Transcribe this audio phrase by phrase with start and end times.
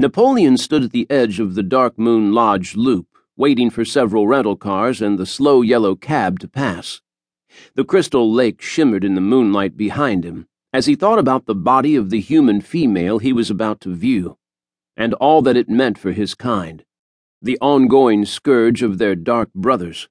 [0.00, 4.54] Napolean stood at the edge of the Dark Moon Lodge loop, waiting for several rental
[4.54, 7.00] cars and the slow yellow cab to pass.
[7.74, 11.96] The crystal lake shimmered in the moonlight behind him as he thought about the body
[11.96, 14.38] of the human female he was about to view,
[14.96, 16.84] and all that it meant for his kind,
[17.42, 20.08] the ongoing scourge of their dark brothers.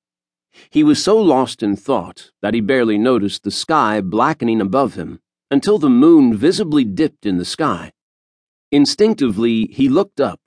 [0.69, 5.21] He was so lost in thought that he barely noticed the sky blackening above him
[5.49, 7.93] until the moon visibly dipped in the sky.
[8.71, 10.41] Instinctively, he looked up.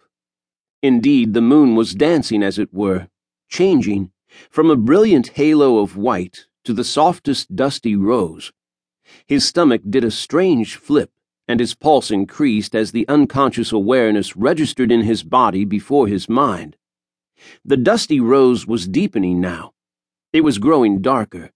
[0.82, 3.08] Indeed, the moon was dancing, as it were,
[3.48, 4.12] changing
[4.50, 8.52] from a brilliant halo of white to the softest dusty rose.
[9.26, 11.10] His stomach did a strange flip,
[11.48, 16.76] and his pulse increased as the unconscious awareness registered in his body before his mind.
[17.64, 19.72] The dusty rose was deepening now.
[20.32, 21.50] It was growing darker,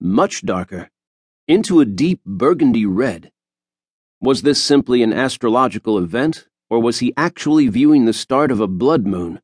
[0.00, 0.90] much darker,
[1.46, 3.30] into a deep burgundy red.
[4.22, 8.66] Was this simply an astrological event, or was he actually viewing the start of a
[8.66, 9.40] blood moon,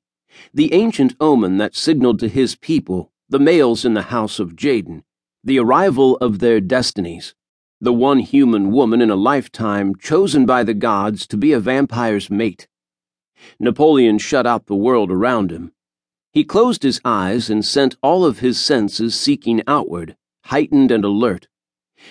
[0.53, 5.03] the ancient omen that signaled to his people, the males in the house of Jadon,
[5.43, 7.35] the arrival of their destinies,
[7.81, 12.29] the one human woman in a lifetime chosen by the gods to be a vampire's
[12.29, 12.69] mate?
[13.59, 15.73] Napolean shut out the world around him.
[16.33, 21.49] He closed his eyes and sent all of his senses seeking outward, heightened and alert.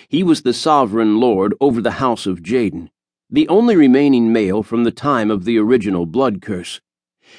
[0.08, 2.90] He was the sovereign lord over the house of Jadon,
[3.30, 6.80] the only remaining male from the time of the original blood curse.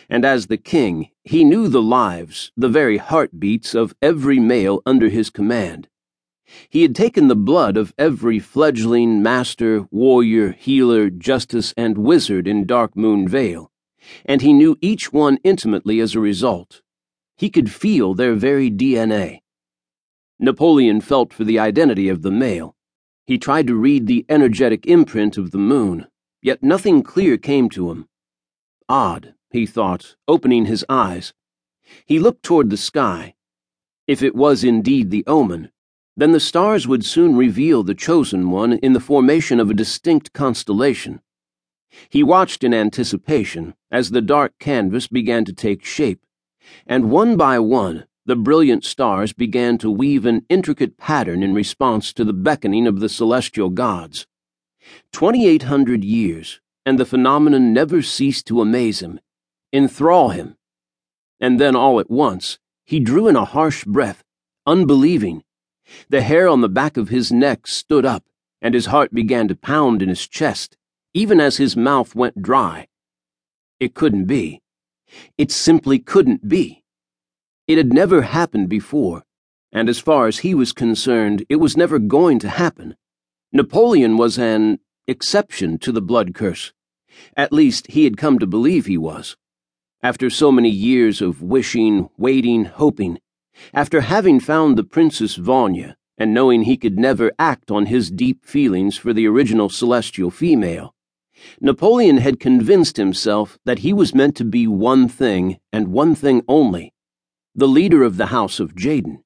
[0.09, 5.09] And as the king, he knew the lives, the very heartbeats of every male under
[5.09, 5.87] his command.
[6.69, 12.65] He had taken the blood of every fledgling master, warrior, healer, justice, and wizard in
[12.65, 13.71] Dark Moon Vale,
[14.25, 16.81] and he knew each one intimately as a result.
[17.35, 19.41] He could feel their very DNA.
[20.39, 22.75] Napolean felt for the identity of the male.
[23.25, 26.07] He tried to read the energetic imprint of the moon,
[26.41, 28.07] yet nothing clear came to him.
[28.87, 31.33] Odd, he thought, opening his eyes.
[32.05, 33.35] He looked toward the sky.
[34.07, 35.71] If it was indeed the omen,
[36.15, 40.33] then the stars would soon reveal the chosen one in the formation of a distinct
[40.33, 41.21] constellation.
[42.09, 46.25] He watched in anticipation as the dark canvas began to take shape,
[46.85, 52.11] and one by one the brilliant stars began to weave an intricate pattern in response
[52.11, 54.27] to the beckoning of the celestial gods.
[55.13, 59.21] 2,800 years, and the phenomenon never ceased to amaze him,
[59.71, 60.57] enthrall him.
[61.39, 64.25] And then all at once, he drew in a harsh breath,
[64.65, 65.43] unbelieving.
[66.09, 68.25] The hair on the back of his neck stood up,
[68.61, 70.75] and his heart began to pound in his chest,
[71.13, 72.87] even as his mouth went dry.
[73.79, 74.61] It couldn't be.
[75.37, 76.83] It simply couldn't be.
[77.67, 79.25] It had never happened before,
[79.73, 82.95] and as far as he was concerned, it was never going to happen.
[83.51, 86.71] Napolean was an exception to the blood curse.
[87.35, 89.35] At least, he had come to believe he was.
[90.01, 93.19] After so many years of wishing, waiting, hoping,
[93.73, 98.45] after having found the Princess Vanya, and knowing he could never act on his deep
[98.45, 100.95] feelings for the original celestial female,
[101.59, 106.41] Napolean had convinced himself that he was meant to be one thing and one thing
[106.47, 106.93] only
[107.57, 109.23] the leader of the house of Jadon.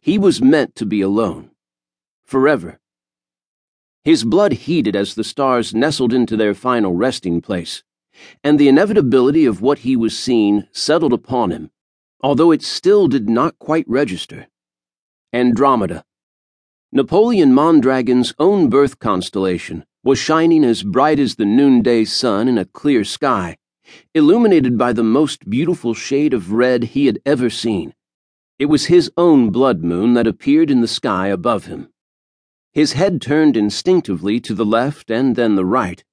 [0.00, 1.50] He was meant to be alone.
[2.24, 2.80] Forever.
[4.02, 7.82] His blood heated as the stars nestled into their final resting place,
[8.42, 11.70] and the inevitability of what he was seeing settled upon him,
[12.22, 14.46] although it still did not quite register.
[15.30, 16.02] Andromeda.
[16.92, 22.64] Napolean Mondragon's own birth constellation was shining as bright as the noonday sun in a
[22.64, 23.58] clear sky
[24.14, 27.94] illuminated by the most beautiful shade of red he had ever seen.
[28.58, 31.88] It was his own blood moon that appeared in the sky above him.
[32.72, 36.04] His head turned instinctively to the left and then the right.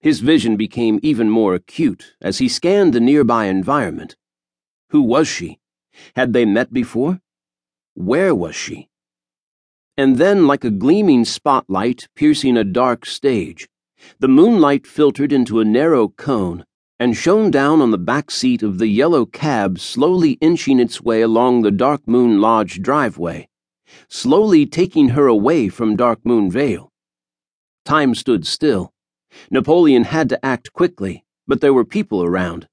[0.00, 4.16] His vision became even more acute as he scanned the nearby environment.
[4.90, 5.58] Who was she?
[6.16, 7.20] Had they met before?
[7.94, 8.88] Where was she?
[9.96, 13.68] And then, like a gleaming spotlight piercing a dark stage,
[14.18, 16.64] the moonlight filtered into a narrow cone
[17.00, 21.22] and shone down on the back seat of the yellow cab slowly inching its way
[21.22, 23.48] along the Dark Moon Lodge driveway,
[24.06, 26.92] slowly taking her away from Dark Moon Vale.
[27.86, 28.92] Time stood still.
[29.50, 32.68] Napolean had to act quickly, but there were people around.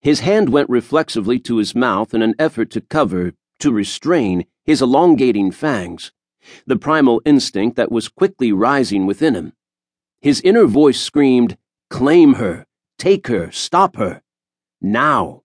[0.00, 4.82] His hand went reflexively to his mouth in an effort to cover, to restrain, his
[4.82, 6.10] elongating fangs,
[6.66, 9.52] the primal instinct that was quickly rising within him.
[10.20, 11.56] His inner voice screamed,
[11.88, 12.66] Claim her!
[13.02, 14.22] Take her, stop her.
[14.80, 15.41] Now.